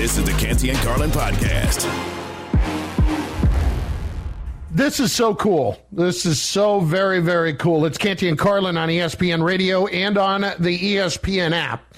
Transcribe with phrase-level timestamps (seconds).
[0.00, 1.84] This is the Canty and Carlin podcast.
[4.70, 5.78] This is so cool.
[5.92, 7.84] This is so very, very cool.
[7.84, 11.94] It's Canty and Carlin on ESPN Radio and on the ESPN app.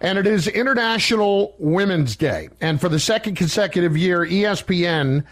[0.00, 2.48] And it is International Women's Day.
[2.60, 5.24] And for the second consecutive year, ESPN,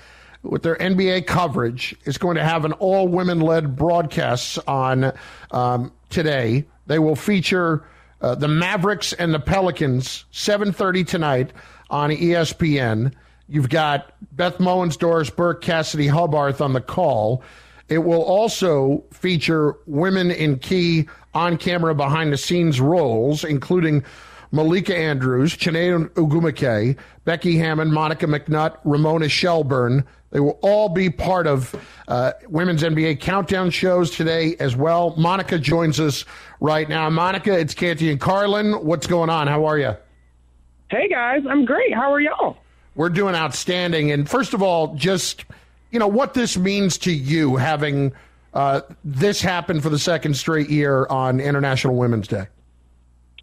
[0.45, 5.13] with their NBA coverage, is going to have an all women led broadcast on
[5.51, 6.65] um, today.
[6.87, 7.85] They will feature
[8.21, 11.53] uh, the Mavericks and the Pelicans, 7.30 tonight
[11.91, 13.13] on ESPN.
[13.49, 17.43] You've got Beth Mowins, Doris Burke, Cassidy Hubbarth on the call.
[17.89, 24.03] It will also feature women in key on camera behind the scenes roles, including
[24.53, 30.05] Malika Andrews, Chiney Ogwumike, Becky Hammon, Monica McNutt, Ramona Shelburne.
[30.31, 31.75] They will all be part of
[32.09, 35.15] uh, Women's NBA Countdown shows today as well.
[35.17, 36.25] Monica joins us
[36.61, 37.11] right now.
[37.11, 38.73] Monica, it's Canty and Carlin.
[38.85, 39.49] What's going on?
[39.49, 39.97] How are you?
[40.95, 41.43] Hey, guys.
[41.49, 41.93] I'm great.
[41.93, 42.57] How are y'all?
[42.95, 44.13] We're doing outstanding.
[44.13, 45.45] And first of all, just,
[45.91, 48.13] you know, what this means to you having
[48.53, 52.47] uh, this happen for the second straight year on International Women's Day.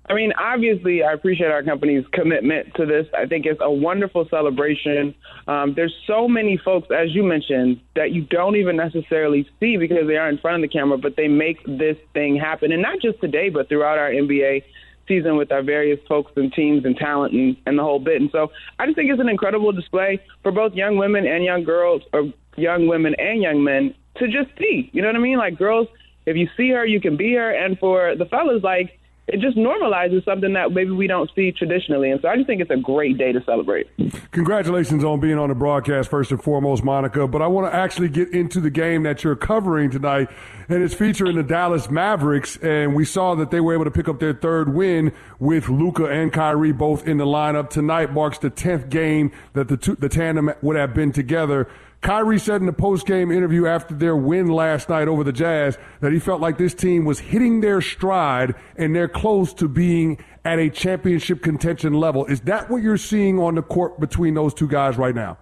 [0.06, 3.08] I mean, obviously, I appreciate our company's commitment to this.
[3.18, 5.14] I think it's a wonderful celebration.
[5.46, 10.08] Um, there's so many folks, as you mentioned, that you don't even necessarily see because
[10.08, 12.72] they are in front of the camera, but they make this thing happen.
[12.72, 14.64] And not just today, but throughout our NBA
[15.08, 18.22] season with our various folks and teams and talent and, and the whole bit.
[18.22, 21.64] And so I just think it's an incredible display for both young women and young
[21.64, 24.90] girls, or young women and young men to just see.
[24.94, 25.38] You know what I mean?
[25.38, 25.88] Like girls,
[26.26, 27.52] if you see her, you can be her.
[27.52, 29.00] And for the fellas, like,
[29.32, 32.12] it just normalizes something that maybe we don't see traditionally.
[32.12, 33.88] And so I just think it's a great day to celebrate.
[34.32, 37.28] Congratulations on being on the broadcast, first and foremost, Monica.
[37.28, 40.30] But I want to actually get into the game that you're covering tonight,
[40.68, 42.58] and it's featuring the Dallas Mavericks.
[42.58, 46.08] And we saw that they were able to pick up their third win with Luka
[46.08, 47.70] and Kyrie both in the lineup.
[47.70, 51.70] Tonight marks the 10th game that the, two, the tandem would have been together.
[52.02, 56.12] Kyrie said in the post-game interview after their win last night over the Jazz that
[56.12, 60.58] he felt like this team was hitting their stride and they're close to being at
[60.58, 62.26] a championship contention level.
[62.26, 65.38] Is that what you're seeing on the court between those two guys right now?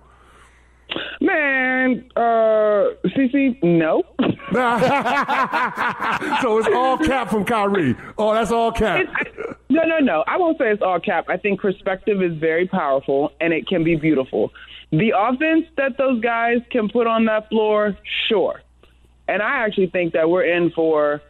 [1.22, 4.04] Man, uh, CC, no.
[6.42, 7.96] so it's all cap from Kyrie.
[8.18, 9.06] Oh, that's all cap.
[9.70, 10.24] No, no, no.
[10.28, 11.26] I won't say it's all cap.
[11.30, 14.52] I think perspective is very powerful and it can be beautiful.
[14.92, 17.96] The offense that those guys can put on that floor,
[18.28, 18.62] sure.
[19.28, 21.22] And I actually think that we're in for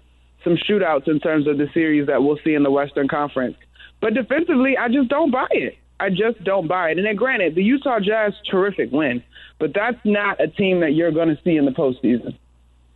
[0.44, 3.58] some shootouts in terms of the series that we'll see in the Western Conference.
[4.02, 5.78] But defensively, I just don't buy it.
[6.00, 6.98] I just don't buy it.
[6.98, 9.22] And then, granted, the Utah Jazz, terrific win,
[9.60, 12.38] but that's not a team that you're going to see in the postseason.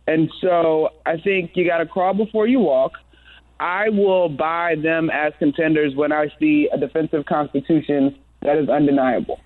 [0.06, 2.92] And so I think you got to crawl before you walk.
[3.60, 9.40] I will buy them as contenders when I see a defensive constitution that is undeniable.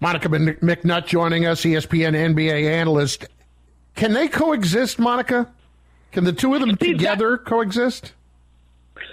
[0.00, 3.26] Monica McNutt joining us, ESPN NBA analyst.
[3.96, 5.52] Can they coexist, Monica?
[6.12, 8.14] Can the two of them together coexist?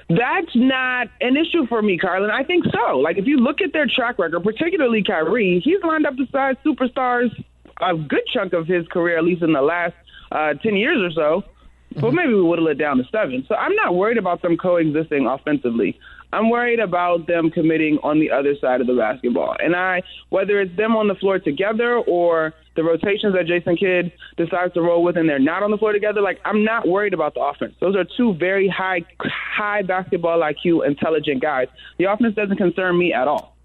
[0.09, 2.31] That's not an issue for me, Carlin.
[2.31, 2.97] I think so.
[2.97, 7.31] Like, if you look at their track record, particularly Kyrie, he's lined up beside superstars
[7.81, 9.94] a good chunk of his career, at least in the last
[10.31, 11.44] uh, 10 years or so.
[11.97, 12.16] Mm-hmm.
[12.16, 13.46] maybe we whittle it down to seven.
[13.47, 15.97] So I'm not worried about them coexisting offensively.
[16.34, 19.56] I'm worried about them committing on the other side of the basketball.
[19.59, 24.12] And I, whether it's them on the floor together or the rotations that Jason Kidd
[24.35, 27.13] decides to roll with and they're not on the floor together, like I'm not worried
[27.13, 27.74] about the offense.
[27.80, 31.68] Those are two very high, high basketball IQ, intelligent guys.
[31.97, 33.56] The offense doesn't concern me at all.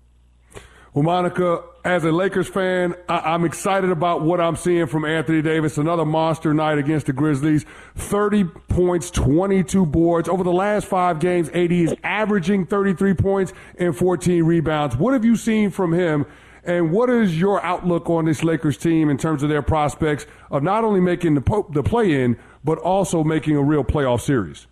[0.94, 5.41] Well, Monica, as a Lakers fan, I- am excited about what I'm seeing from Anthony
[5.41, 5.78] Davis.
[5.78, 7.64] Another monster night against the Grizzlies.
[7.97, 10.28] 30 points, 22 boards.
[10.28, 14.94] Over the last five games, AD is averaging 33 points and 14 rebounds.
[14.94, 16.26] What have you seen from him?
[16.62, 20.62] And what is your outlook on this Lakers team in terms of their prospects of
[20.62, 24.66] not only making the, po- the play in, but also making a real playoff series?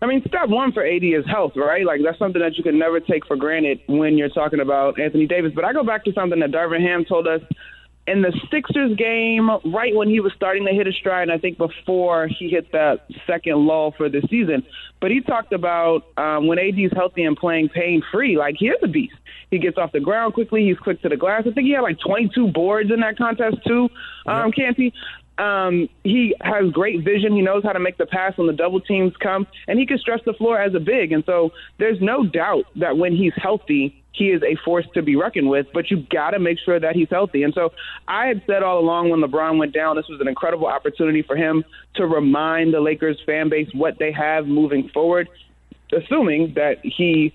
[0.00, 1.84] I mean, step one for AD is health, right?
[1.84, 5.26] Like that's something that you can never take for granted when you're talking about Anthony
[5.26, 5.52] Davis.
[5.54, 7.40] But I go back to something that Darvin Ham told us
[8.08, 11.38] in the Sixers game, right when he was starting to hit a stride, and I
[11.38, 14.64] think before he hit that second lull for the season.
[15.00, 18.68] But he talked about um, when AD is healthy and playing pain free, like he
[18.68, 19.14] is a beast.
[19.50, 20.66] He gets off the ground quickly.
[20.66, 21.42] He's quick to the glass.
[21.46, 23.88] I think he had like 22 boards in that contest too,
[24.26, 24.54] um, yep.
[24.54, 24.94] Canty.
[25.38, 27.32] Um, he has great vision.
[27.32, 29.98] He knows how to make the pass when the double teams come, and he can
[29.98, 31.12] stretch the floor as a big.
[31.12, 35.14] And so there's no doubt that when he's healthy, he is a force to be
[35.14, 37.44] reckoned with, but you got to make sure that he's healthy.
[37.44, 37.72] And so
[38.08, 41.36] I had said all along when LeBron went down, this was an incredible opportunity for
[41.36, 41.64] him
[41.94, 45.28] to remind the Lakers fan base what they have moving forward,
[45.96, 47.32] assuming that he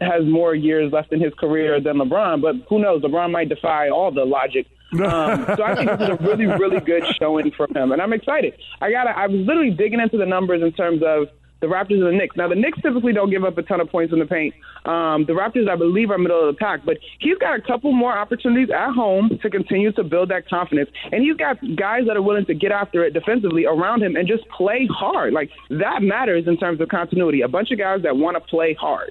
[0.00, 3.02] has more years left in his career than LeBron, but who knows?
[3.02, 4.66] LeBron might defy all the logic.
[4.92, 8.12] Um, so I think this is a really, really good showing from him, and I'm
[8.12, 8.54] excited.
[8.80, 9.06] I got.
[9.06, 11.28] I was literally digging into the numbers in terms of
[11.60, 12.36] the Raptors and the Knicks.
[12.36, 14.54] Now, the Knicks typically don't give up a ton of points in the paint.
[14.84, 17.92] Um, the Raptors, I believe, are middle of the pack, but he's got a couple
[17.92, 20.88] more opportunities at home to continue to build that confidence.
[21.10, 24.28] And he's got guys that are willing to get after it defensively around him and
[24.28, 25.32] just play hard.
[25.32, 27.42] Like, that matters in terms of continuity.
[27.42, 29.10] A bunch of guys that want to play hard.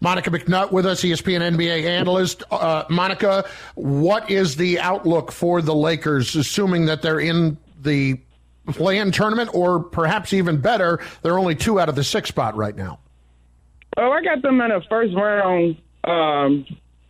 [0.00, 2.42] Monica McNutt with us, ESPN NBA analyst.
[2.50, 3.44] Uh, Monica,
[3.74, 8.20] what is the outlook for the Lakers, assuming that they're in the
[8.68, 12.76] play-in tournament, or perhaps even better, they're only two out of the six spot right
[12.76, 12.98] now.
[13.96, 16.66] Oh, I got them in a first round um,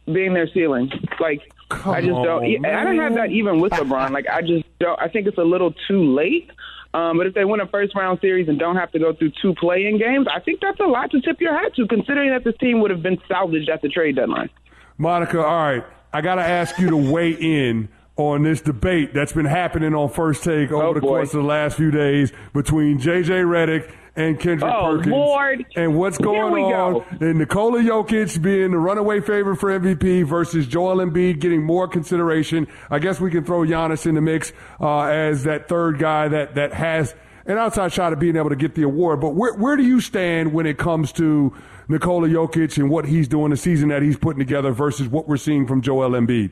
[0.06, 0.90] being their ceiling.
[1.20, 2.44] Like Come I just don't.
[2.44, 4.10] On, I don't have that even with LeBron.
[4.10, 5.00] Like I just don't.
[5.00, 6.50] I think it's a little too late.
[6.94, 9.32] Um, but if they win a first round series and don't have to go through
[9.40, 12.44] two play-in games, I think that's a lot to tip your hat to, considering that
[12.44, 14.50] this team would have been salvaged at the trade deadline.
[14.98, 19.32] Monica, all right, I got to ask you to weigh in on this debate that's
[19.32, 22.98] been happening on First Take over oh, the course of the last few days between
[22.98, 23.32] J.J.
[23.40, 25.12] Redick and Kendrick oh, Perkins.
[25.12, 25.66] Lord.
[25.74, 26.92] And what's going on?
[26.92, 27.06] Go.
[27.20, 32.66] And Nikola Jokic being the runaway favorite for MVP versus Joel Embiid getting more consideration.
[32.90, 36.54] I guess we can throw Giannis in the mix uh, as that third guy that,
[36.56, 37.14] that has
[37.46, 39.20] an outside shot of being able to get the award.
[39.20, 41.54] But where, where do you stand when it comes to
[41.88, 45.36] Nikola Jokic and what he's doing, the season that he's putting together versus what we're
[45.38, 46.50] seeing from Joel Embiid?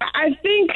[0.00, 0.70] I think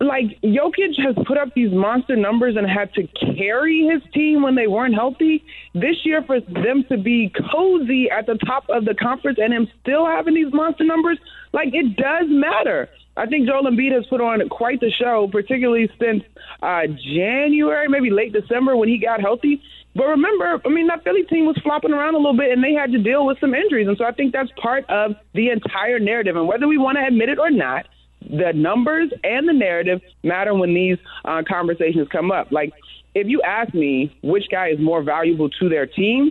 [0.00, 4.54] like Jokic has put up these monster numbers and had to carry his team when
[4.54, 5.44] they weren't healthy.
[5.74, 9.68] This year, for them to be cozy at the top of the conference and him
[9.82, 11.18] still having these monster numbers,
[11.52, 12.88] like it does matter.
[13.16, 16.22] I think Joel Embiid has put on quite the show, particularly since
[16.62, 19.60] uh, January, maybe late December when he got healthy.
[19.96, 22.74] But remember, I mean, that Philly team was flopping around a little bit and they
[22.74, 23.88] had to deal with some injuries.
[23.88, 26.36] And so I think that's part of the entire narrative.
[26.36, 27.86] And whether we want to admit it or not,
[28.20, 32.50] the numbers and the narrative matter when these uh, conversations come up.
[32.52, 32.72] Like,
[33.14, 36.30] if you ask me which guy is more valuable to their team,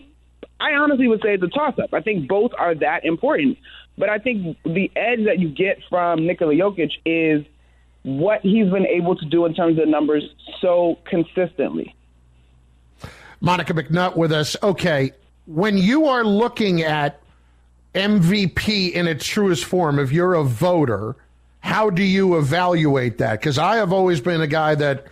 [0.60, 1.94] I honestly would say it's a toss up.
[1.94, 3.58] I think both are that important.
[3.98, 7.46] But I think the edge that you get from Nikola Jokic is
[8.04, 10.24] what he's been able to do in terms of numbers
[10.62, 11.96] so consistently.
[13.42, 14.56] Monica McNutt with us.
[14.62, 15.12] Okay,
[15.46, 17.20] when you are looking at
[17.94, 21.16] MVP in its truest form, if you're a voter,
[21.60, 23.40] how do you evaluate that?
[23.40, 25.08] Because I have always been a guy that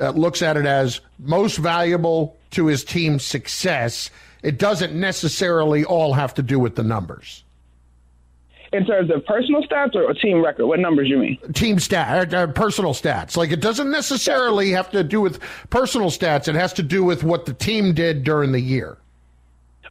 [0.00, 4.10] uh, looks at it as most valuable to his team's success.
[4.42, 7.44] It doesn't necessarily all have to do with the numbers.
[8.72, 11.38] In terms of personal stats or team record, what numbers you mean?
[11.52, 13.36] Team stat, uh, uh, personal stats.
[13.36, 15.38] Like it doesn't necessarily have to do with
[15.70, 16.48] personal stats.
[16.48, 18.98] It has to do with what the team did during the year.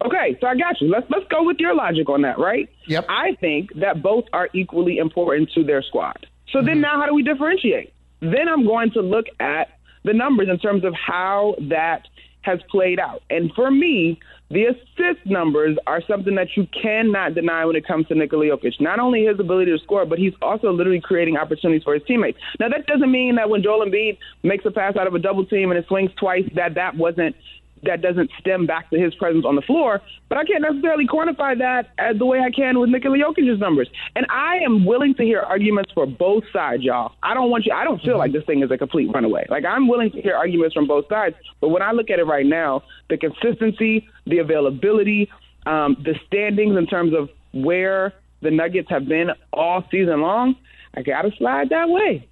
[0.04, 0.90] Okay, so I got you.
[0.90, 2.70] Let's let's go with your logic on that, right?
[2.88, 3.06] Yep.
[3.10, 6.26] I think that both are equally important to their squad.
[6.52, 6.68] So mm-hmm.
[6.68, 7.94] then now how do we differentiate?
[8.22, 12.08] Then I'm going to look at the numbers in terms of how that
[12.42, 13.24] has played out.
[13.30, 14.20] And for me,
[14.52, 18.80] the assist numbers are something that you cannot deny when it comes to Nikola Jokic.
[18.80, 22.38] Not only his ability to score, but he's also literally creating opportunities for his teammates.
[22.60, 25.46] Now, that doesn't mean that when Joel Embiid makes a pass out of a double
[25.46, 27.36] team and it swings twice, that that wasn't
[27.86, 30.02] that doesn't stem back to his presence on the floor.
[30.30, 33.90] But I can't necessarily quantify that as the way I can with Nikola Jokic's numbers.
[34.16, 37.14] And I am willing to hear arguments for both sides, y'all.
[37.22, 37.74] I don't want you.
[37.74, 39.46] I don't feel like this thing is a complete runaway.
[39.50, 41.36] Like I'm willing to hear arguments from both sides.
[41.62, 45.30] But when I look at it right now, the consistency, the availability,
[45.66, 50.56] um, the standings in terms of where the Nuggets have been all season long,
[50.96, 52.28] I got to slide that way.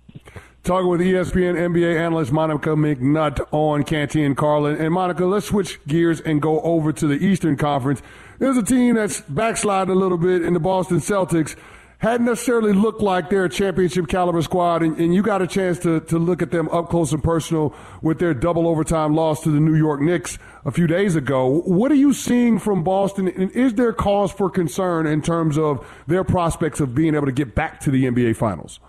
[0.63, 4.75] Talking with ESPN NBA analyst Monica McNutt on Canty and Carlin.
[4.75, 8.03] And Monica, let's switch gears and go over to the Eastern Conference.
[8.37, 11.55] There's a team that's backsliding a little bit in the Boston Celtics.
[11.97, 15.79] Hadn't necessarily looked like they're a championship caliber squad, and, and you got a chance
[15.79, 19.49] to, to look at them up close and personal with their double overtime loss to
[19.49, 21.61] the New York Knicks a few days ago.
[21.65, 25.83] What are you seeing from Boston, and is there cause for concern in terms of
[26.05, 28.79] their prospects of being able to get back to the NBA Finals?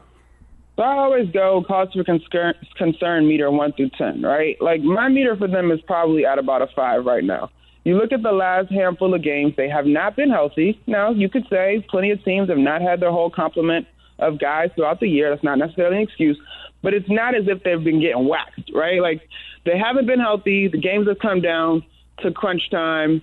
[0.77, 4.57] So I always go cause for concern, concern meter one through ten, right?
[4.61, 7.51] Like my meter for them is probably at about a five right now.
[7.85, 10.81] You look at the last handful of games; they have not been healthy.
[10.87, 13.87] Now you could say plenty of teams have not had their whole complement
[14.19, 15.31] of guys throughout the year.
[15.31, 16.39] That's not necessarily an excuse,
[16.83, 19.01] but it's not as if they've been getting waxed, right?
[19.03, 19.21] Like
[19.67, 20.69] they haven't been healthy.
[20.69, 21.85] The games have come down
[22.21, 23.21] to crunch time.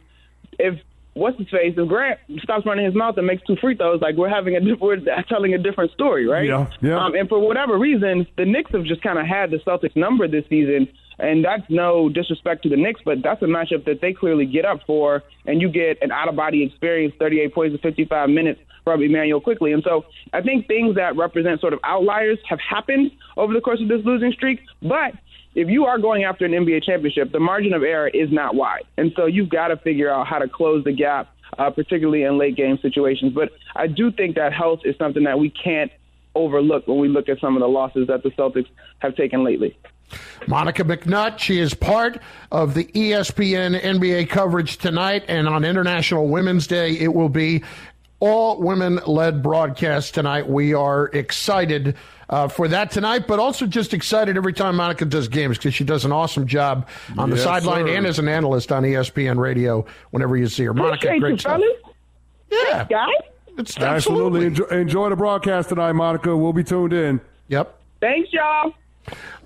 [0.59, 0.79] If
[1.13, 4.15] what's his face if Grant stops running his mouth and makes two free throws, like
[4.15, 4.97] we're having a we're
[5.27, 6.47] telling a different story, right?
[6.47, 7.03] Yeah, yeah.
[7.03, 10.27] Um, and for whatever reason, the Knicks have just kind of had the Celtics number
[10.27, 10.87] this season.
[11.21, 14.63] And that's no disrespect to the Knicks, but that's a matchup that they clearly get
[14.63, 18.61] up for, and you get an out of body experience, 38 points in 55 minutes
[18.85, 19.73] from Immanuel Quickley.
[19.73, 23.81] And so I think things that represent sort of outliers have happened over the course
[23.81, 25.11] of this losing streak, but
[25.59, 28.83] if you are going after an NBA championship, the margin of error is not wide.
[28.95, 32.37] And so you've got to figure out how to close the gap, uh, particularly in
[32.37, 33.33] late game situations.
[33.33, 35.91] But I do think that health is something that we can't
[36.33, 38.67] overlook when we look at some of the losses that the Celtics
[38.99, 39.77] have taken lately.
[40.47, 42.21] Monica McNutt, she is part
[42.53, 47.63] of the ESPN NBA coverage tonight, and on International Women's Day, it will be
[48.19, 50.47] all women led broadcast tonight.
[50.47, 51.95] We are excited
[52.29, 55.83] uh, for that tonight, but also just excited every time Monica does games because she
[55.83, 59.85] does an awesome job on yes, the sideline and as an analyst on ESPN Radio
[60.11, 60.73] whenever you see her.
[60.73, 61.61] Monica, Appreciate great you, stuff.
[62.51, 63.09] Yeah, guys.
[63.57, 64.45] It's absolutely, absolutely.
[64.45, 66.35] Enjoy, enjoy the broadcast tonight, Monica.
[66.35, 67.19] We'll be tuned in.
[67.49, 67.77] Yep.
[67.99, 68.73] Thanks, y'all.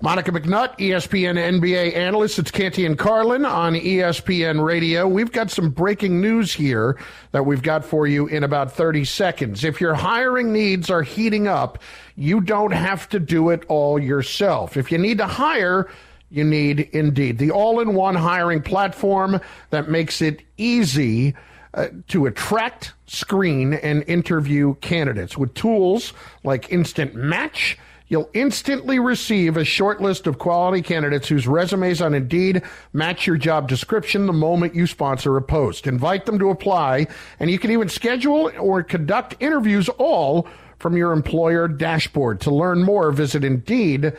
[0.00, 2.38] Monica McNutt, ESPN NBA analyst.
[2.38, 5.08] It's Canty and Carlin on ESPN Radio.
[5.08, 6.98] We've got some breaking news here
[7.32, 9.64] that we've got for you in about 30 seconds.
[9.64, 11.78] If your hiring needs are heating up,
[12.16, 14.76] you don't have to do it all yourself.
[14.76, 15.88] If you need to hire,
[16.30, 19.40] you need Indeed, the all in one hiring platform
[19.70, 21.34] that makes it easy.
[21.72, 26.12] Uh, to attract, screen, and interview candidates with tools
[26.44, 27.76] like Instant Match
[28.14, 33.36] You'll instantly receive a short list of quality candidates whose resumes on Indeed match your
[33.36, 35.88] job description the moment you sponsor a post.
[35.88, 37.08] Invite them to apply,
[37.40, 40.46] and you can even schedule or conduct interviews all
[40.78, 42.40] from your employer dashboard.
[42.42, 44.14] To learn more, visit Indeed.com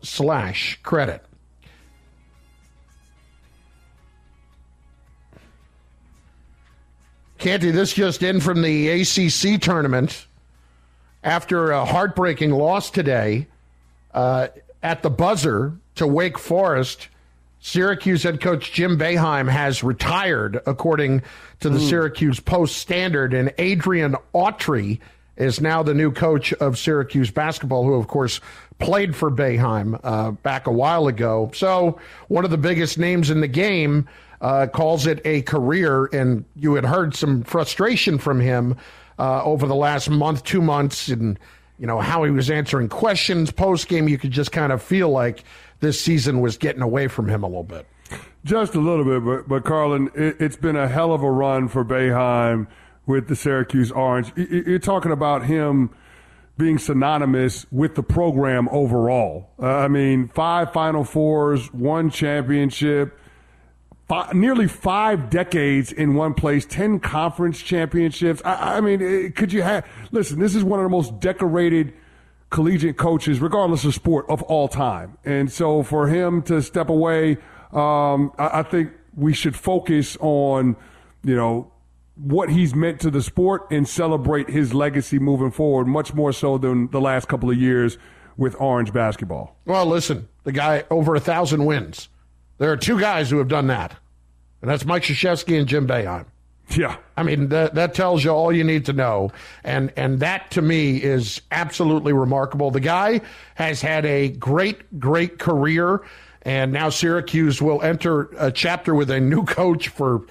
[0.00, 1.26] slash credit.
[7.36, 10.26] Canty, this just in from the ACC tournament
[11.26, 13.48] after a heartbreaking loss today
[14.14, 14.46] uh,
[14.82, 17.08] at the buzzer to Wake Forest.
[17.58, 21.22] Syracuse head coach Jim Boeheim has retired, according
[21.60, 21.88] to the mm.
[21.88, 25.00] Syracuse Post Standard, and Adrian Autry
[25.36, 28.40] is now the new coach of Syracuse basketball, who, of course,
[28.78, 31.50] played for Boeheim uh, back a while ago.
[31.54, 34.06] So, one of the biggest names in the game
[34.40, 38.76] uh, calls it a career, and you had heard some frustration from him
[39.18, 41.38] uh, over the last month, two months, and
[41.78, 44.08] you know how he was answering questions post game.
[44.08, 45.44] You could just kind of feel like
[45.80, 47.86] this season was getting away from him a little bit.
[48.44, 51.68] Just a little bit, but but Carlin, it, has been a hell of a run
[51.68, 52.66] for Boeheim
[53.06, 54.32] with the Syracuse Orange.
[54.36, 55.90] You're talking about him
[56.58, 59.50] being synonymous with the program overall.
[59.60, 63.18] Uh, I mean, five Final Fours, one championship
[64.08, 68.40] five, nearly five decades in one place, 10 conference championships.
[68.44, 71.92] I, I mean, eh, could you have, listen, this is one of the most decorated
[72.50, 75.18] collegiate coaches, regardless of sport, of all time.
[75.24, 77.38] And so for him to step away,
[77.72, 80.76] um, I, I think we should focus on,
[81.24, 81.72] you know,
[82.14, 86.56] what he's meant to the sport and celebrate his legacy moving forward, much more so
[86.56, 87.98] than the last couple of years
[88.38, 89.56] with Orange basketball.
[89.66, 92.08] Well, listen, the guy over a thousand wins.
[92.58, 93.94] There are two guys who have done that,
[94.62, 96.26] and that's Mike Krzyzewski and Jim Boeheim.
[96.70, 99.30] Yeah, I mean that that tells you all you need to know,
[99.62, 102.70] and and that to me is absolutely remarkable.
[102.70, 103.20] The guy
[103.54, 106.02] has had a great great career,
[106.42, 110.22] and now Syracuse will enter a chapter with a new coach for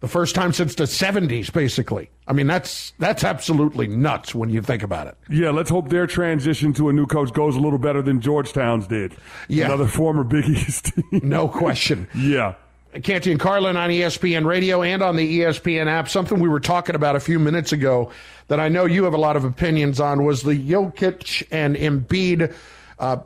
[0.00, 2.10] the first time since the 70s basically.
[2.26, 5.16] I mean that's that's absolutely nuts when you think about it.
[5.28, 8.86] Yeah let's hope their transition to a new coach goes a little better than georgetown's
[8.86, 9.14] did.
[9.48, 9.66] Yeah.
[9.66, 11.20] Another former big east team.
[11.22, 12.08] No question.
[12.14, 12.54] Yeah.
[13.02, 16.08] Canty and Carlin on ESPN Radio and on the ESPN app.
[16.08, 18.10] Something we were talking about a few minutes ago
[18.48, 22.54] that I know you have a lot of opinions on was the Jokic and Embiid
[22.98, 23.18] uh,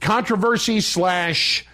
[0.00, 1.66] controversy slash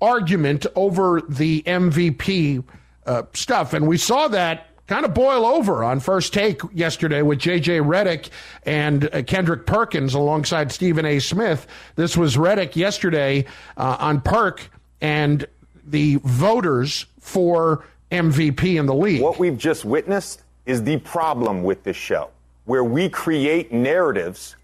[0.00, 2.64] argument over the MVP
[3.08, 3.72] uh, stuff.
[3.72, 7.78] And we saw that kind of boil over on first take yesterday with J.J.
[7.78, 8.30] Redick
[8.64, 11.18] and uh, Kendrick Perkins alongside Stephen A.
[11.18, 11.66] Smith.
[11.96, 13.46] This was Redick yesterday
[13.76, 15.46] uh, on Perk and
[15.86, 19.22] the voters for MVP in the league.
[19.22, 22.30] What we've just witnessed is the problem with this show,
[22.66, 24.56] where we create narratives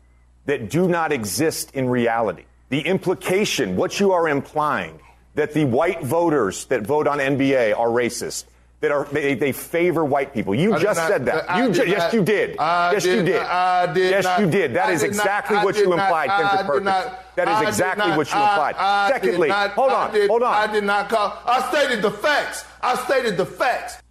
[0.46, 2.44] that do not exist in reality.
[2.68, 5.00] The implication, what you are implying,
[5.34, 8.44] that the white voters that vote on NBA are racist.
[8.80, 10.54] That are they, they favor white people.
[10.54, 11.56] You just not, said that.
[11.56, 12.58] You ju- yes, you did.
[12.58, 13.42] I yes, did, you did.
[13.42, 14.74] I did yes, not, you did.
[14.74, 17.16] That is exactly what you implied, Kendrick Perkins.
[17.36, 18.74] That is exactly what you implied.
[18.76, 20.52] I, Secondly, hold on, did, hold on.
[20.52, 21.40] I did not call.
[21.46, 22.66] I stated the facts.
[22.82, 24.02] I stated the facts.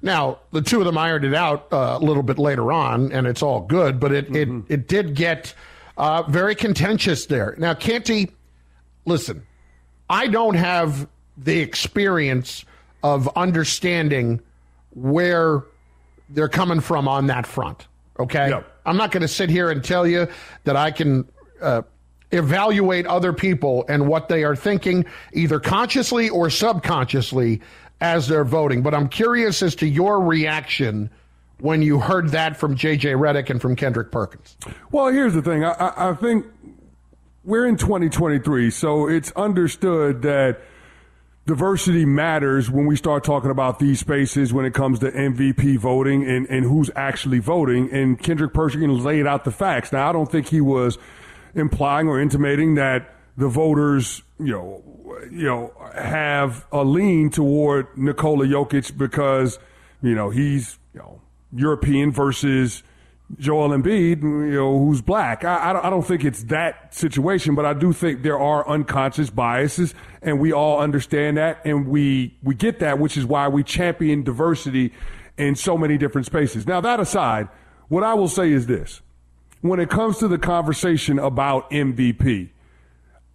[0.00, 3.26] Now, the two of them ironed it out uh, a little bit later on, and
[3.26, 4.70] it's all good, but it, mm-hmm.
[4.70, 5.54] it, it did get
[5.96, 7.54] uh, very contentious there.
[7.58, 8.30] Now, Canty,
[9.06, 9.46] listen,
[10.08, 12.64] I don't have the experience
[13.02, 14.40] of understanding
[14.94, 15.62] where
[16.30, 17.86] they're coming from on that front.
[18.18, 18.52] Okay.
[18.86, 20.28] I'm not going to sit here and tell you
[20.64, 21.26] that I can
[21.60, 21.82] uh,
[22.30, 27.60] evaluate other people and what they are thinking, either consciously or subconsciously,
[28.00, 28.82] as they're voting.
[28.82, 31.10] But I'm curious as to your reaction
[31.60, 33.12] when you heard that from J.J.
[33.12, 34.56] Redick and from Kendrick Perkins.
[34.90, 35.64] Well, here's the thing.
[35.64, 36.46] I, I, I think
[37.44, 40.60] we're in 2023, so it's understood that
[41.46, 46.28] diversity matters when we start talking about these spaces when it comes to MVP voting
[46.28, 47.90] and, and who's actually voting.
[47.92, 49.92] And Kendrick Perkins laid out the facts.
[49.92, 50.96] Now, I don't think he was
[51.54, 54.82] implying or intimating that the voters, you know,
[55.30, 59.58] you know, have a lean toward Nikola Jokic because,
[60.02, 61.20] you know, he's, you know,
[61.52, 62.82] European versus
[63.38, 65.44] Joel Embiid, you know, who's black.
[65.44, 69.94] I, I, don't think it's that situation, but I do think there are unconscious biases,
[70.22, 74.22] and we all understand that, and we we get that, which is why we champion
[74.22, 74.92] diversity
[75.38, 76.66] in so many different spaces.
[76.66, 77.48] Now, that aside,
[77.88, 79.00] what I will say is this:
[79.62, 82.50] when it comes to the conversation about MVP,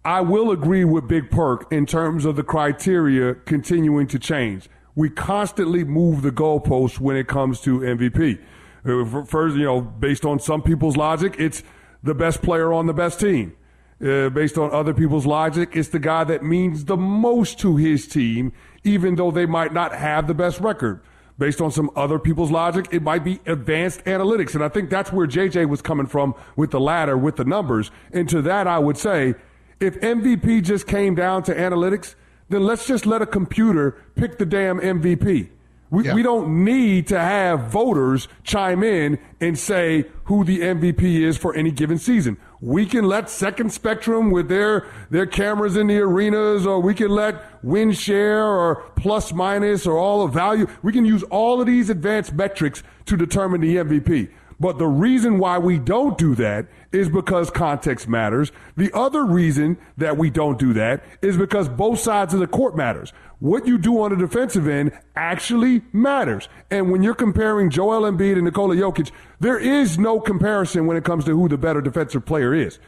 [0.04, 4.70] I will agree with Big Perk in terms of the criteria continuing to change.
[4.94, 8.38] We constantly move the goalposts when it comes to MVP.
[8.84, 11.62] Uh, first, you know, based on some people's logic, it's
[12.02, 13.54] the best player on the best team.
[14.02, 18.08] Uh, based on other people's logic, it's the guy that means the most to his
[18.08, 21.02] team, even though they might not have the best record.
[21.36, 24.54] Based on some other people's logic, it might be advanced analytics.
[24.54, 27.90] And I think that's where JJ was coming from with the latter, with the numbers.
[28.12, 29.34] And to that, I would say,
[29.80, 32.14] if MVP just came down to analytics,
[32.50, 35.48] then let's just let a computer pick the damn MVP.
[35.90, 36.14] We, yeah.
[36.14, 41.54] we don't need to have voters chime in and say who the MVP is for
[41.54, 42.36] any given season.
[42.60, 47.10] We can let Second Spectrum with their, their cameras in the arenas, or we can
[47.10, 50.66] let win share or plus minus or all of value.
[50.82, 54.30] We can use all of these advanced metrics to determine the MVP.
[54.60, 58.52] But the reason why we don't do that is because context matters.
[58.76, 62.76] The other reason that we don't do that is because both sides of the court
[62.76, 63.14] matters.
[63.40, 66.48] What you do on the defensive end actually matters.
[66.70, 71.04] And when you're comparing Joel Embiid and Nikola Jokic, there is no comparison when it
[71.04, 72.78] comes to who the better defensive player is.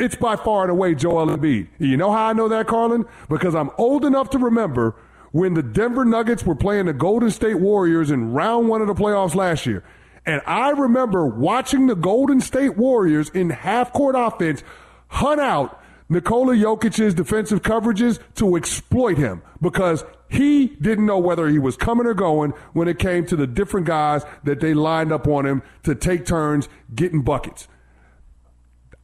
[0.00, 1.68] It's by far and away Joel Embiid.
[1.78, 3.04] You know how I know that, Carlin?
[3.28, 4.96] Because I'm old enough to remember
[5.30, 8.94] when the Denver Nuggets were playing the Golden State Warriors in round one of the
[8.94, 9.84] playoffs last year.
[10.26, 14.64] And I remember watching the Golden State Warriors in half court offense
[15.06, 21.58] hunt out Nikola Jokic's defensive coverages to exploit him because he didn't know whether he
[21.58, 25.28] was coming or going when it came to the different guys that they lined up
[25.28, 27.68] on him to take turns getting buckets.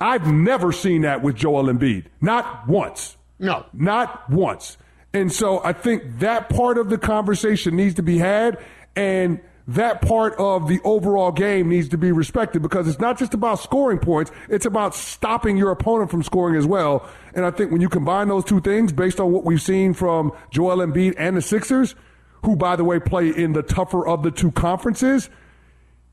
[0.01, 2.07] I've never seen that with Joel Embiid.
[2.21, 3.17] Not once.
[3.39, 3.65] No.
[3.73, 4.77] Not once.
[5.15, 8.59] And so I think that part of the conversation needs to be had.
[8.95, 13.35] And that part of the overall game needs to be respected because it's not just
[13.35, 17.09] about scoring points, it's about stopping your opponent from scoring as well.
[17.35, 20.33] And I think when you combine those two things based on what we've seen from
[20.51, 21.97] Joel Embiid and the Sixers,
[22.45, 25.29] who by the way play in the tougher of the two conferences,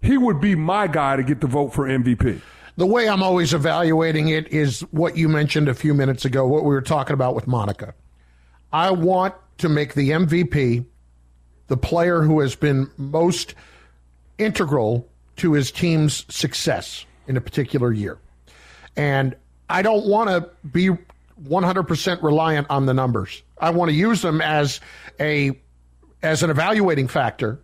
[0.01, 2.41] he would be my guy to get the vote for MVP.
[2.75, 6.63] The way I'm always evaluating it is what you mentioned a few minutes ago, what
[6.63, 7.93] we were talking about with Monica.
[8.71, 10.85] I want to make the MVP
[11.67, 13.55] the player who has been most
[14.37, 18.17] integral to his team's success in a particular year.
[18.95, 19.35] And
[19.69, 20.89] I don't want to be
[21.43, 23.41] 100% reliant on the numbers.
[23.57, 24.79] I want to use them as
[25.19, 25.59] a
[26.21, 27.59] as an evaluating factor.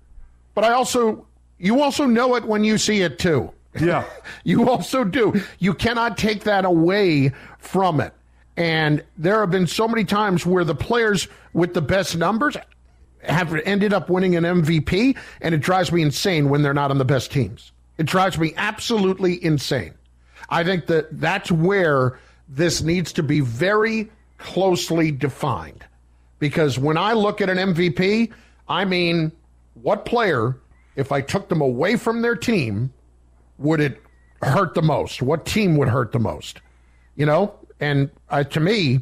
[0.53, 1.25] But I also
[1.57, 3.51] you also know it when you see it too.
[3.79, 4.05] Yeah.
[4.43, 5.41] you also do.
[5.59, 8.13] You cannot take that away from it.
[8.57, 12.57] And there have been so many times where the players with the best numbers
[13.23, 16.97] have ended up winning an MVP, and it drives me insane when they're not on
[16.97, 17.71] the best teams.
[17.97, 19.93] It drives me absolutely insane.
[20.49, 25.83] I think that that's where this needs to be very closely defined.
[26.39, 28.31] Because when I look at an MVP,
[28.67, 29.31] I mean,
[29.81, 30.57] what player,
[30.95, 32.91] if I took them away from their team,
[33.57, 34.01] would it
[34.41, 35.21] hurt the most?
[35.21, 36.61] What team would hurt the most?
[37.15, 37.53] You know?
[37.81, 39.01] And uh, to me,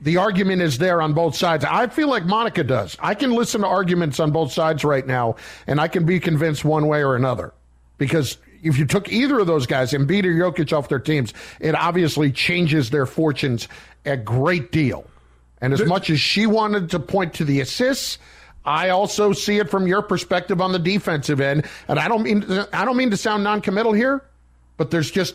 [0.00, 1.64] the argument is there on both sides.
[1.64, 2.96] I feel like Monica does.
[3.00, 6.64] I can listen to arguments on both sides right now, and I can be convinced
[6.64, 7.52] one way or another.
[7.96, 11.74] Because if you took either of those guys, Embiid or Jokic, off their teams, it
[11.74, 13.68] obviously changes their fortunes
[14.04, 15.04] a great deal.
[15.60, 18.18] And as much as she wanted to point to the assists,
[18.64, 21.66] I also see it from your perspective on the defensive end.
[21.88, 24.22] And I don't mean I don't mean to sound non-committal here,
[24.76, 25.34] but there's just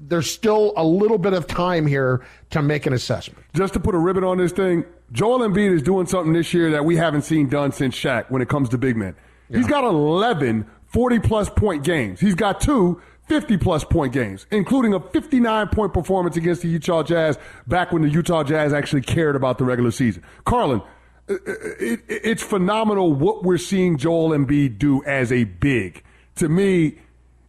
[0.00, 3.44] there's still a little bit of time here to make an assessment.
[3.54, 6.70] Just to put a ribbon on this thing, Joel Embiid is doing something this year
[6.70, 9.14] that we haven't seen done since Shaq when it comes to big men.
[9.48, 9.58] Yeah.
[9.58, 12.20] He's got 11 40 plus point games.
[12.20, 17.02] He's got two 50 plus point games, including a 59 point performance against the Utah
[17.02, 20.22] Jazz back when the Utah Jazz actually cared about the regular season.
[20.44, 20.80] Carlin,
[21.28, 21.36] uh, uh,
[21.78, 26.02] it, it, it's phenomenal what we're seeing Joel Embiid do as a big.
[26.36, 26.96] To me,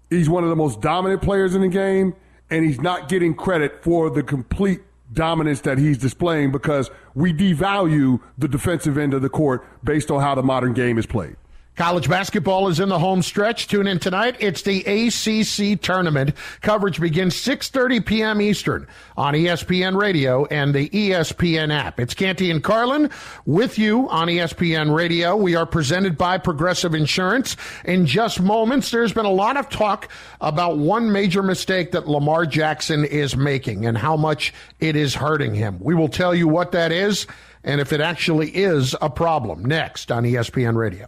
[0.09, 2.13] he's one of the most dominant players in the game,
[2.49, 4.81] and he's not getting credit for the complete
[5.13, 10.21] dominance that he's displaying because we devalue the defensive end of the court based on
[10.21, 11.35] how the modern game is played.
[11.79, 13.69] College basketball is in the home stretch.
[13.69, 14.35] Tune in tonight.
[14.41, 16.33] It's the ACC tournament.
[16.59, 18.41] Coverage begins 6:30 p.m.
[18.41, 21.97] Eastern on ESPN Radio and the ESPN app.
[21.97, 23.09] It's Canty and Carlin
[23.45, 25.37] with you on ESPN Radio.
[25.37, 27.55] We are presented by Progressive Insurance.
[27.85, 30.09] In just moments, there's been a lot of talk
[30.41, 35.55] about one major mistake that Lamar Jackson is making and how much it is hurting
[35.55, 35.77] him.
[35.79, 37.25] We will tell you what that is
[37.63, 41.07] and if it actually is a problem next on ESPN Radio.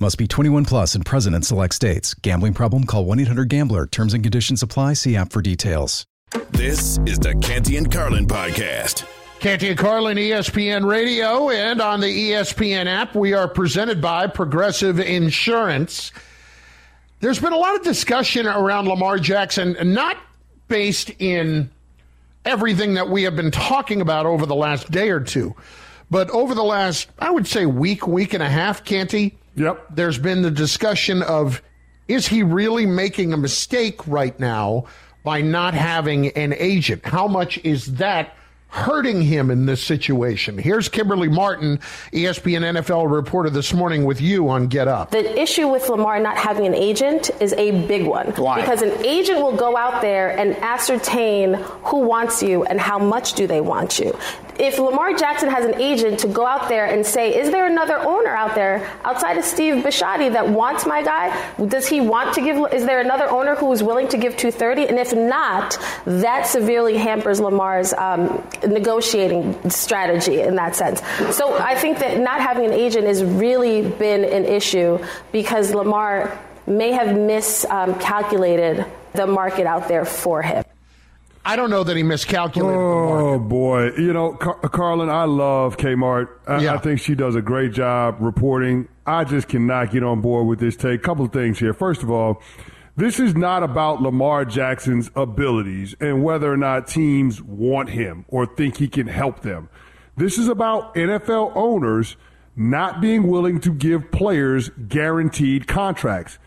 [0.00, 2.14] Must be 21 plus and present in select states.
[2.14, 2.84] Gambling problem?
[2.84, 3.86] Call 1 800 GAMBLER.
[3.88, 4.92] Terms and conditions apply.
[4.92, 6.06] See app for details.
[6.50, 9.04] This is the Canty and Carlin podcast.
[9.40, 15.00] Canty and Carlin, ESPN Radio, and on the ESPN app, we are presented by Progressive
[15.00, 16.12] Insurance.
[17.18, 20.16] There's been a lot of discussion around Lamar Jackson, not
[20.68, 21.70] based in
[22.44, 25.56] everything that we have been talking about over the last day or two,
[26.08, 29.86] but over the last, I would say, week, week and a half, Canty Yep.
[29.90, 31.62] There's been the discussion of
[32.06, 34.86] is he really making a mistake right now
[35.24, 37.04] by not having an agent?
[37.04, 38.34] How much is that
[38.70, 40.58] hurting him in this situation.
[40.58, 41.78] Here's Kimberly Martin,
[42.12, 45.10] ESPN NFL reporter this morning with you on Get Up.
[45.10, 48.26] The issue with Lamar not having an agent is a big one.
[48.32, 48.60] Why?
[48.60, 53.32] Because an agent will go out there and ascertain who wants you and how much
[53.32, 54.16] do they want you.
[54.58, 57.98] If Lamar Jackson has an agent to go out there and say, is there another
[57.98, 61.54] owner out there outside of Steve Bisciotti that wants my guy?
[61.66, 64.88] Does he want to give, is there another owner who is willing to give 230?
[64.88, 71.02] And if not, that severely hampers Lamar's um, negotiating strategy in that sense.
[71.36, 74.98] So I think that not having an agent has really been an issue
[75.30, 80.64] because Lamar may have miscalculated the market out there for him.
[81.48, 82.76] I don't know that he miscalculated.
[82.76, 86.28] Oh boy, you know, Car- Carlin, I love Kmart.
[86.46, 86.74] I-, yeah.
[86.74, 88.86] I think she does a great job reporting.
[89.06, 91.02] I just cannot get on board with this take.
[91.02, 91.72] Couple of things here.
[91.72, 92.42] First of all,
[92.96, 98.44] this is not about Lamar Jackson's abilities and whether or not teams want him or
[98.44, 99.70] think he can help them.
[100.18, 102.16] This is about NFL owners
[102.56, 106.38] not being willing to give players guaranteed contracts.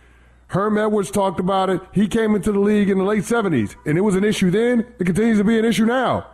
[0.51, 1.79] Herm Edwards talked about it.
[1.93, 4.85] He came into the league in the late 70s, and it was an issue then.
[4.99, 6.27] It continues to be an issue now.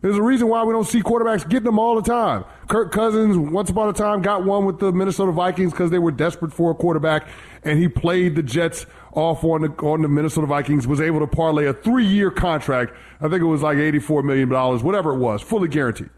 [0.00, 2.44] There's a reason why we don't see quarterbacks getting them all the time.
[2.68, 6.12] Kirk Cousins, once upon a time, got one with the Minnesota Vikings because they were
[6.12, 7.26] desperate for a quarterback,
[7.64, 10.86] and he played the Jets off on the on the Minnesota Vikings.
[10.86, 12.94] Was able to parlay a three year contract.
[13.20, 16.10] I think it was like eighty four million dollars, whatever it was, fully guaranteed.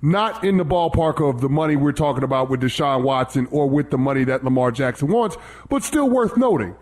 [0.00, 3.90] Not in the ballpark of the money we're talking about with Deshaun Watson or with
[3.90, 5.36] the money that Lamar Jackson wants,
[5.68, 6.76] but still worth noting.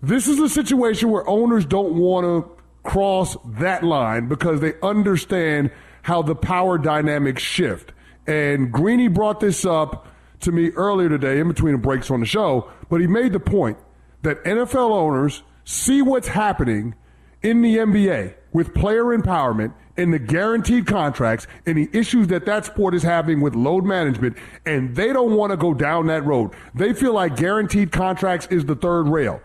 [0.00, 5.70] This is a situation where owners don't want to cross that line because they understand
[6.02, 7.92] how the power dynamics shift.
[8.26, 10.06] And Greeny brought this up
[10.40, 13.40] to me earlier today in between the breaks on the show, but he made the
[13.40, 13.78] point
[14.22, 16.94] that NFL owners see what's happening
[17.42, 22.64] in the NBA with player empowerment and the guaranteed contracts and the issues that that
[22.64, 26.50] sport is having with load management, and they don't want to go down that road.
[26.74, 29.40] They feel like guaranteed contracts is the third rail.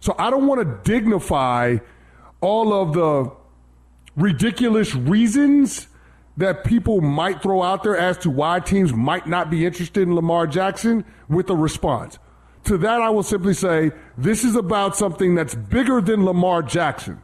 [0.00, 1.78] So I don't want to dignify
[2.40, 3.32] all of the
[4.16, 5.88] ridiculous reasons
[6.36, 10.14] that people might throw out there as to why teams might not be interested in
[10.14, 12.18] Lamar Jackson with a response.
[12.64, 17.22] To that, I will simply say this is about something that's bigger than Lamar Jackson.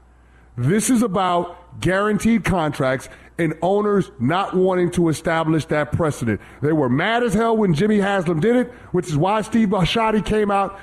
[0.56, 3.08] This is about guaranteed contracts
[3.38, 6.40] and owners not wanting to establish that precedent.
[6.62, 10.24] They were mad as hell when Jimmy Haslam did it, which is why Steve Bisciotti
[10.24, 10.78] came out,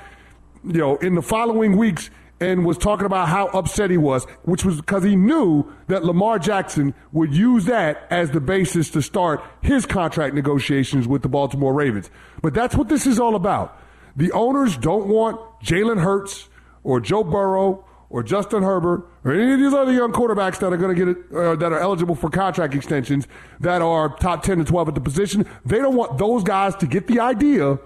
[0.64, 4.64] you know, in the following weeks and was talking about how upset he was, which
[4.64, 9.42] was because he knew that Lamar Jackson would use that as the basis to start
[9.62, 12.10] his contract negotiations with the Baltimore Ravens.
[12.42, 13.80] But that's what this is all about.
[14.16, 16.48] The owners don't want Jalen Hurts
[16.82, 20.76] or Joe Burrow or Justin Herbert or any of these other young quarterbacks that are
[20.76, 23.26] going to get it, uh, that are eligible for contract extensions
[23.58, 25.44] that are top 10 to 12 at the position.
[25.64, 27.76] They don't want those guys to get the idea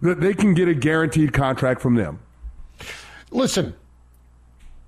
[0.00, 2.18] that they can get a guaranteed contract from them.
[3.30, 3.72] Listen,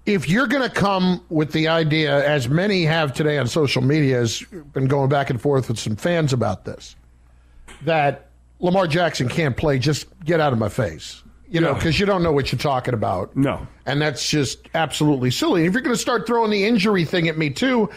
[0.07, 4.17] if you're going to come with the idea, as many have today on social media,
[4.17, 4.43] has
[4.73, 6.97] been going back and forth with some fans about this,
[7.83, 11.23] that Lamar Jackson can't play, just get out of my face.
[11.51, 13.35] You know, because you don't know what you're talking about.
[13.35, 13.67] No.
[13.87, 15.65] And that's just absolutely silly.
[15.65, 17.89] If you're going to start throwing the injury thing at me, too,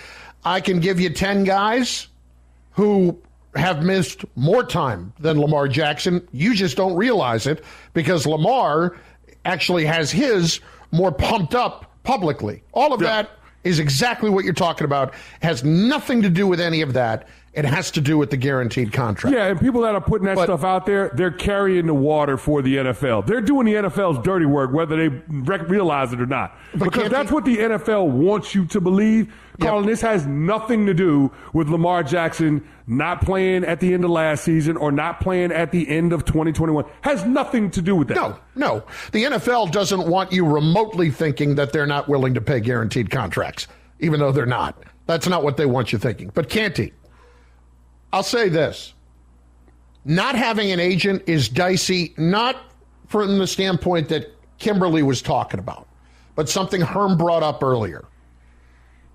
[0.45, 2.07] I can give you 10 guys
[2.71, 3.21] who
[3.55, 6.25] have missed more time than Lamar Jackson.
[6.31, 8.95] You just don't realize it because Lamar
[9.43, 10.61] actually has his
[10.91, 12.63] more pumped up publicly.
[12.73, 13.07] All of yeah.
[13.07, 13.31] that
[13.63, 15.13] is exactly what you're talking about.
[15.41, 17.27] Has nothing to do with any of that.
[17.53, 19.35] It has to do with the guaranteed contract.
[19.35, 22.37] Yeah, and people that are putting that but, stuff out there, they're carrying the water
[22.37, 23.27] for the NFL.
[23.27, 26.57] They're doing the NFL's dirty work, whether they realize it or not.
[26.77, 29.33] Because that's what the NFL wants you to believe.
[29.59, 34.11] Carlin, this has nothing to do with Lamar Jackson not playing at the end of
[34.11, 36.85] last season or not playing at the end of 2021.
[37.01, 38.15] Has nothing to do with that.
[38.15, 38.83] No, no.
[39.11, 43.67] The NFL doesn't want you remotely thinking that they're not willing to pay guaranteed contracts,
[43.99, 44.81] even though they're not.
[45.05, 46.31] That's not what they want you thinking.
[46.33, 46.93] But Canty,
[48.13, 48.93] I'll say this
[50.03, 52.57] not having an agent is dicey, not
[53.07, 55.87] from the standpoint that Kimberly was talking about,
[56.35, 58.05] but something Herm brought up earlier.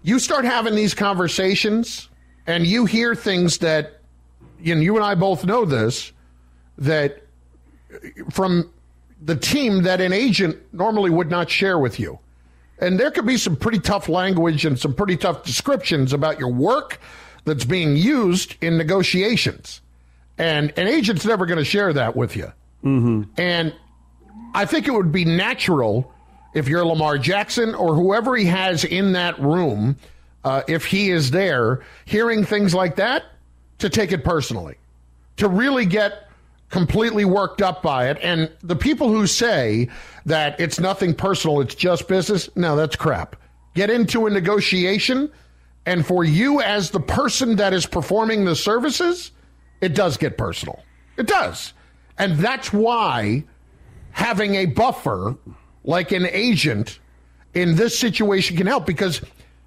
[0.02, 2.08] You start having these conversations
[2.46, 4.00] and you hear things that,
[4.60, 6.12] you, know, you and I both know this,
[6.78, 7.22] that
[8.30, 8.70] from
[9.22, 12.18] the team that an agent normally would not share with you.
[12.78, 16.52] And there could be some pretty tough language and some pretty tough descriptions about your
[16.52, 17.00] work,
[17.46, 19.80] that's being used in negotiations.
[20.36, 22.52] And an agent's never going to share that with you.
[22.84, 23.22] Mm-hmm.
[23.38, 23.74] And
[24.54, 26.12] I think it would be natural
[26.52, 29.96] if you're Lamar Jackson or whoever he has in that room,
[30.44, 33.24] uh, if he is there, hearing things like that,
[33.78, 34.76] to take it personally,
[35.36, 36.28] to really get
[36.70, 38.18] completely worked up by it.
[38.22, 39.88] And the people who say
[40.24, 43.36] that it's nothing personal, it's just business, no, that's crap.
[43.74, 45.30] Get into a negotiation
[45.86, 49.30] and for you, as the person that is performing the services,
[49.80, 50.82] it does get personal.
[51.16, 51.72] It does.
[52.18, 53.44] And that's why
[54.10, 55.36] having a buffer
[55.84, 56.98] like an agent
[57.54, 59.20] in this situation can help because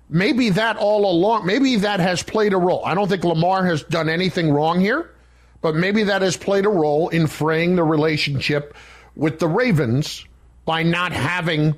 [0.09, 2.83] maybe that all along, maybe that has played a role.
[2.83, 5.15] I don't think Lamar has done anything wrong here,
[5.61, 8.75] but maybe that has played a role in fraying the relationship
[9.15, 10.25] with the Ravens
[10.65, 11.75] by not having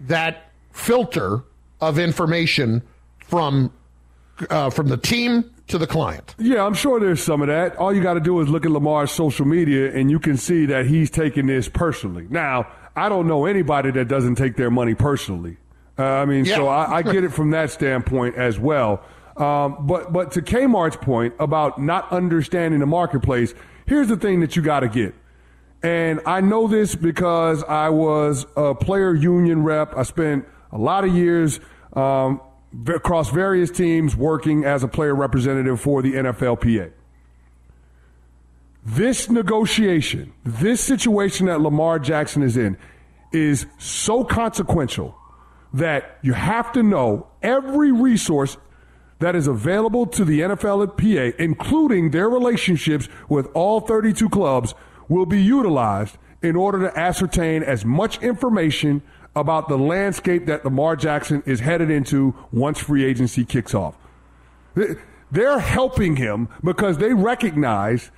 [0.00, 1.44] that filter
[1.80, 2.82] of information
[3.20, 3.72] from
[4.50, 6.34] uh, from the team to the client.
[6.38, 7.76] Yeah, I'm sure there's some of that.
[7.76, 10.66] All you got to do is look at Lamar's social media, and you can see
[10.66, 12.26] that he's taking this personally.
[12.28, 12.66] Now,
[12.96, 15.56] I don't know anybody that doesn't take their money personally.
[15.98, 16.56] Uh, I mean, yeah.
[16.56, 19.04] so I, I, get it from that standpoint as well.
[19.36, 23.54] Um, but but to Kmart's point about not understanding the marketplace,
[23.86, 25.14] here's the thing that you got to get.
[25.82, 29.96] And I know this because I was a player union rep.
[29.96, 31.60] I spent a lot of years
[31.92, 32.40] um,
[32.86, 36.92] across various teams working as a player representative for the NFLPA.
[38.84, 42.76] This negotiation, this situation that Lamar Jackson is in,
[43.32, 45.16] is so consequential
[45.72, 48.56] that you have to know every resource
[49.20, 54.74] that is available to the NFLPA, including their relationships with all 32 clubs,
[55.08, 59.02] will be utilized in order to ascertain as much information
[59.36, 63.96] about the landscape that Lamar Jackson is headed into once free agency kicks off.
[65.30, 68.10] they're helping him because they recognize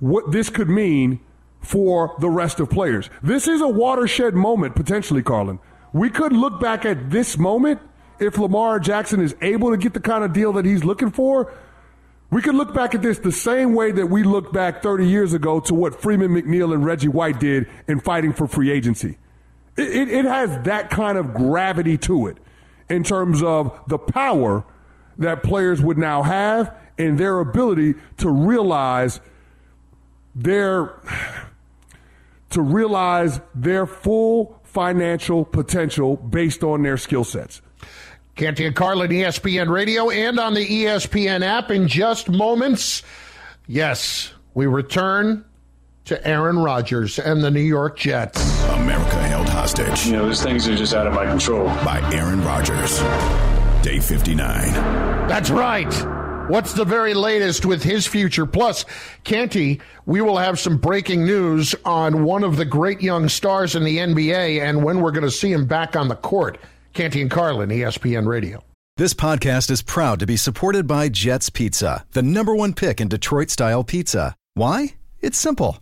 [0.00, 1.20] what this could mean
[1.60, 3.08] for the rest of players.
[3.22, 5.60] This is a watershed moment, potentially, Carlin.
[5.92, 7.80] We could look back at this moment
[8.18, 11.52] if Lamar Jackson is able to get the kind of deal that he's looking for.
[12.30, 15.34] We could look back at this the same way that we looked back 30 years
[15.34, 19.18] ago to what Freeman McNeil and Reggie White did in fighting for free agency.
[19.76, 22.36] It, it, has that kind of gravity to it
[22.90, 24.64] in terms of the power
[25.16, 29.20] that players would now have and their ability to realize
[30.34, 31.00] their
[32.50, 37.62] to realize their full financial potential based on their skill sets.
[38.34, 43.02] Canty and Carlin, ESPN Radio, and on the ESPN app in just moments.
[43.66, 45.44] Yes, we return
[46.06, 48.40] to Aaron Rodgers and the New York Jets.
[48.70, 50.06] America held hostage.
[50.06, 51.66] You know, those things are just out of my control.
[51.84, 52.98] By Aaron Rodgers.
[53.82, 54.72] Day 59.
[55.28, 55.92] That's right.
[56.48, 58.46] What's the very latest with his future?
[58.46, 58.84] Plus,
[59.24, 63.84] Canty, we will have some breaking news on one of the great young stars in
[63.84, 66.58] the NBA and when we're going to see him back on the court.
[66.94, 68.62] Canty and Carlin, ESPN Radio.
[68.96, 73.08] This podcast is proud to be supported by Jets Pizza, the number one pick in
[73.08, 74.34] Detroit style pizza.
[74.54, 74.96] Why?
[75.20, 75.81] It's simple.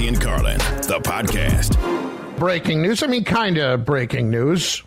[0.00, 0.56] Canty and Carlin,
[0.88, 1.76] the podcast.
[2.38, 3.02] Breaking news.
[3.02, 4.82] I mean, kind of breaking news.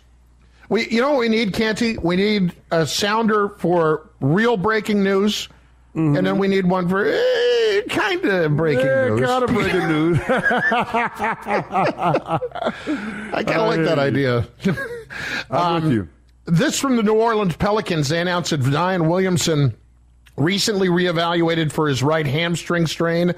[0.68, 1.96] We, you know what we need, Canty?
[1.98, 5.48] We need a sounder for real breaking news,
[5.94, 6.16] mm-hmm.
[6.16, 9.20] and then we need one for eh, kind of breaking yeah, news.
[9.20, 10.18] Kind of breaking news.
[10.26, 10.40] I
[13.46, 14.48] kind of like that idea.
[15.48, 16.08] I'm um, with you.
[16.46, 18.08] This from the New Orleans Pelicans.
[18.08, 19.76] They announced that Zion Williamson
[20.36, 23.32] recently reevaluated for his right hamstring strain.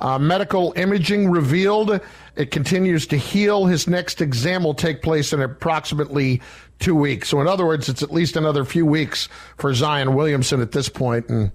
[0.00, 2.00] Uh, medical imaging revealed
[2.36, 3.66] it continues to heal.
[3.66, 6.40] His next exam will take place in approximately
[6.78, 7.28] two weeks.
[7.28, 10.88] So, in other words, it's at least another few weeks for Zion Williamson at this
[10.88, 11.28] point.
[11.28, 11.52] And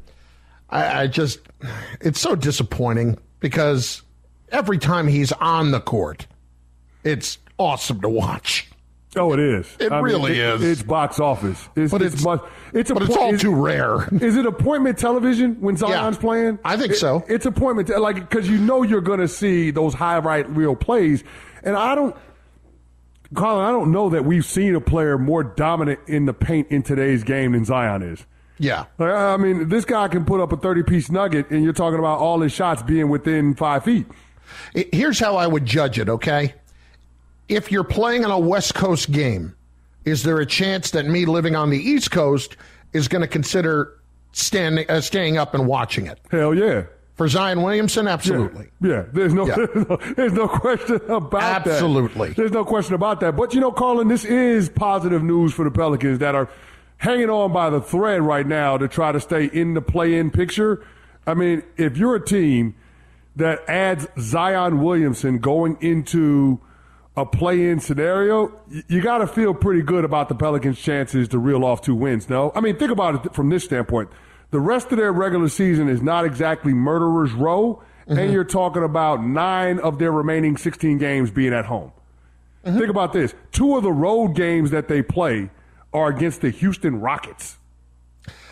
[0.70, 1.40] I, I just,
[2.02, 4.02] it's so disappointing because
[4.50, 6.28] every time he's on the court,
[7.04, 8.70] it's awesome to watch.
[9.17, 9.77] Oh, it is.
[9.80, 10.63] It I really mean, it, is.
[10.63, 11.67] It's box office.
[11.75, 12.41] It's, but it's, it's, much,
[12.73, 14.08] it's, but it's all too rare.
[14.21, 16.60] Is it appointment television when Zion's yeah, playing?
[16.63, 17.23] I think it, so.
[17.27, 21.23] It's appointment, like because you know you're going to see those high right real plays,
[21.63, 22.15] and I don't.
[23.34, 26.82] Carlin, I don't know that we've seen a player more dominant in the paint in
[26.82, 28.25] today's game than Zion is.
[28.60, 28.86] Yeah.
[28.97, 31.99] Like, I mean, this guy can put up a 30 piece nugget, and you're talking
[31.99, 34.08] about all his shots being within five feet.
[34.73, 36.53] Here's how I would judge it, okay?
[37.50, 39.56] If you're playing on a West Coast game,
[40.06, 42.58] is there a chance that me living on the East Coast
[42.94, 43.94] is going to consider
[44.32, 46.20] standing, uh, staying up and watching it?
[46.32, 46.84] Hell yeah.
[47.16, 48.70] For Zion Williamson, absolutely.
[48.80, 49.06] Yeah, yeah.
[49.12, 49.56] There's, no, yeah.
[49.74, 51.64] there's, no, there's no question about absolutely.
[51.64, 51.68] that.
[51.68, 52.30] Absolutely.
[52.34, 53.36] There's no question about that.
[53.36, 56.48] But you know, Carlin, this is positive news for the Pelicans that are
[56.98, 60.86] hanging on by the thread right now to try to stay in the play-in picture.
[61.26, 62.76] I mean, if you're a team
[63.36, 66.60] that adds Zion Williamson going into
[67.17, 68.53] a play-in scenario,
[68.88, 72.30] you got to feel pretty good about the Pelicans' chances to reel off two wins.
[72.30, 74.10] No, I mean think about it from this standpoint.
[74.51, 78.19] The rest of their regular season is not exactly murderers' row, mm-hmm.
[78.19, 81.91] and you're talking about nine of their remaining 16 games being at home.
[82.63, 82.77] Mm-hmm.
[82.77, 85.49] Think about this: two of the road games that they play
[85.93, 87.58] are against the Houston Rockets.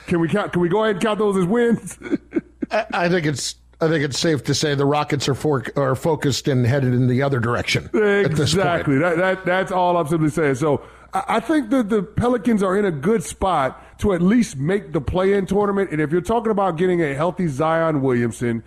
[0.08, 0.54] Can we count?
[0.54, 2.00] Can we go ahead and count those as wins?
[2.72, 5.96] I, I think it's I think it's safe to say the Rockets are for, are
[5.96, 7.90] focused and headed in the other direction.
[7.94, 8.98] Exactly.
[8.98, 10.56] That, that that's all I'm simply saying.
[10.56, 10.82] So
[11.14, 15.02] I, think that the Pelicans are in a good spot to at least make the
[15.02, 15.92] play-in tournament.
[15.92, 18.64] And if you're talking about getting a healthy Zion Williamson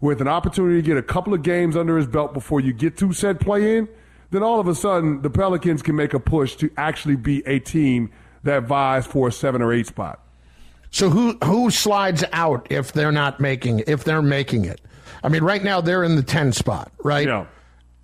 [0.00, 2.96] with an opportunity to get a couple of games under his belt before you get
[2.98, 3.88] to said play-in,
[4.30, 7.58] then all of a sudden the Pelicans can make a push to actually be a
[7.58, 8.10] team
[8.42, 10.20] that vies for a seven or eight spot.
[10.92, 14.80] So who who slides out if they're not making if they're making it?
[15.24, 17.26] I mean, right now they're in the ten spot, right?
[17.26, 17.46] Yeah.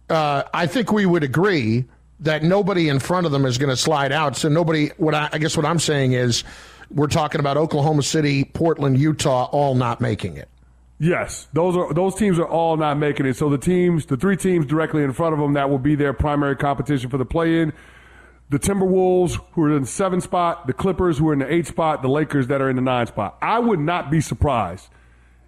[0.09, 1.85] Uh, I think we would agree
[2.21, 4.37] that nobody in front of them is going to slide out.
[4.37, 4.91] So nobody.
[4.97, 6.45] What I, I guess what I'm saying is,
[6.91, 10.49] we're talking about Oklahoma City, Portland, Utah, all not making it.
[10.99, 13.37] Yes, those are those teams are all not making it.
[13.37, 16.13] So the teams, the three teams directly in front of them, that will be their
[16.13, 17.73] primary competition for the play-in.
[18.51, 21.67] The Timberwolves, who are in the seven spot, the Clippers, who are in the eight
[21.67, 23.37] spot, the Lakers that are in the nine spot.
[23.43, 24.89] I would not be surprised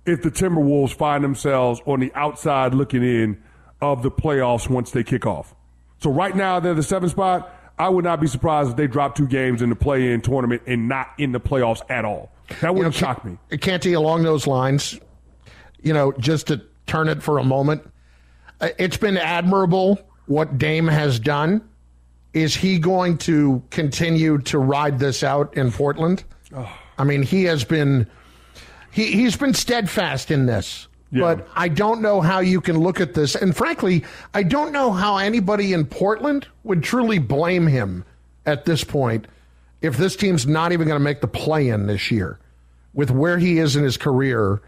[0.04, 3.42] if the Timberwolves find themselves on the outside looking in
[3.80, 5.54] of the playoffs once they kick off.
[5.98, 7.54] So right now they're the seven spot.
[7.78, 10.62] I would not be surprised if they drop two games in the play in tournament
[10.66, 12.30] and not in the playoffs at all.
[12.60, 13.38] That wouldn't you know, shock me.
[13.58, 15.00] Canty, along those lines,
[15.82, 17.88] you know, just to turn it for a moment,
[18.60, 21.62] uh, it's been admirable what Dame has done.
[22.32, 26.24] Is he going to continue to ride this out in Portland?
[26.54, 26.70] Oh.
[26.98, 28.06] I mean, he has been
[28.90, 30.88] he, he's been steadfast in this.
[31.12, 31.20] Yeah.
[31.22, 33.34] But I don't know how you can look at this.
[33.34, 38.04] And frankly, I don't know how anybody in Portland would truly blame him
[38.46, 39.26] at this point
[39.80, 42.38] if this team's not even going to make the play in this year
[42.94, 44.62] with where he is in his career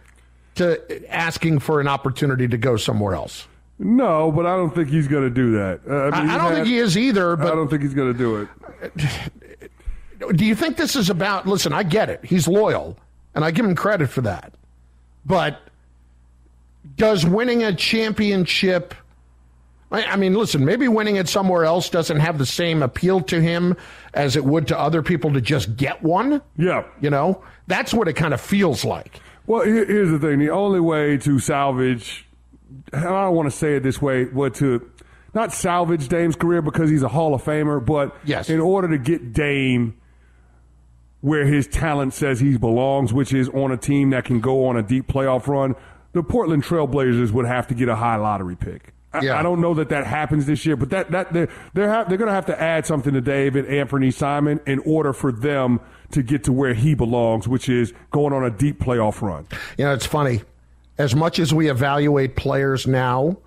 [0.57, 3.47] to asking for an opportunity to go somewhere else.
[3.83, 5.80] No, but I don't think he's going to do that.
[5.89, 7.35] Uh, I, mean, I, don't had, think he is either.
[7.37, 8.93] But I don't think he's going to do it.
[10.37, 11.49] Do you think this is about?
[11.49, 12.24] Listen, I get it.
[12.24, 12.97] He's loyal,
[13.35, 14.55] and I give him credit for that.
[15.26, 15.61] But
[16.97, 18.95] does winning a championship?
[19.91, 23.76] I mean, listen, maybe winning it somewhere else doesn't have the same appeal to him
[24.14, 26.41] as it would to other people to just get one.
[26.57, 26.85] Yeah.
[27.01, 29.20] You know, that's what it kind of feels like.
[29.47, 32.26] Well, here's the thing the only way to salvage,
[32.93, 34.91] I don't want to say it this way, but to
[35.35, 38.51] not salvage Dame's career because he's a Hall of Famer, but yes.
[38.51, 39.97] in order to get Dame
[41.20, 44.77] where his talent says he belongs, which is on a team that can go on
[44.77, 45.75] a deep playoff run,
[46.12, 48.93] the Portland Trailblazers would have to get a high lottery pick.
[49.14, 49.39] I, yeah.
[49.39, 52.18] I don't know that that happens this year, but that that they're they're, ha- they're
[52.18, 55.81] going to have to add something to David Anthony Simon in order for them
[56.12, 59.47] to get to where he belongs, which is going on a deep playoff run.
[59.77, 60.43] You know, it's funny.
[60.99, 63.38] As much as we evaluate players now,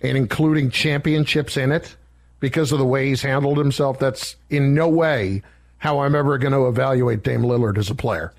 [0.00, 1.96] and including championships in it,
[2.40, 5.42] because of the way he's handled himself, that's in no way
[5.78, 8.32] how I'm ever going to evaluate Dame Lillard as a player.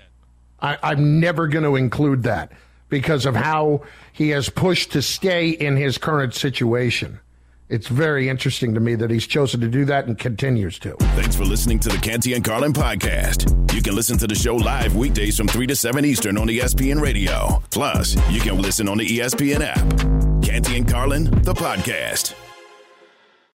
[0.60, 2.52] I, I'm never going to include that
[2.88, 7.20] because of how he has pushed to stay in his current situation.
[7.68, 10.94] It's very interesting to me that he's chosen to do that and continues to.
[11.16, 13.74] Thanks for listening to the Canty and Carlin podcast.
[13.74, 17.00] You can listen to the show live weekdays from 3 to 7 Eastern on ESPN
[17.00, 17.60] Radio.
[17.70, 20.44] Plus, you can listen on the ESPN app.
[20.44, 22.34] Canty and Carlin, the podcast.